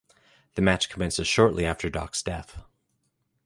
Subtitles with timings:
[0.55, 2.63] The match commences shortly after Doc's death.